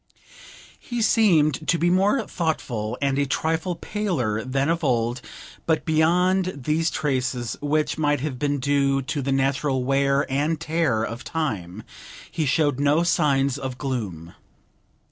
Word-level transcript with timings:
He 0.79 0.99
seemed 1.03 1.67
to 1.67 1.77
be 1.77 1.91
more 1.91 2.25
thoughtful 2.25 2.97
and 3.03 3.19
a 3.19 3.27
trifle 3.27 3.75
paler 3.75 4.43
than 4.43 4.67
of 4.67 4.83
old, 4.83 5.21
but 5.67 5.85
beyond 5.85 6.59
these 6.63 6.89
traces, 6.89 7.55
which 7.61 7.99
might 7.99 8.19
have 8.21 8.39
been 8.39 8.57
due 8.57 9.03
to 9.03 9.21
the 9.21 9.31
natural 9.31 9.83
wear 9.83 10.25
and 10.27 10.59
tear 10.59 11.03
of 11.03 11.23
time, 11.23 11.83
he 12.31 12.47
showed 12.47 12.79
no 12.79 13.03
signs 13.03 13.59
of 13.59 13.77
gloom. 13.77 14.33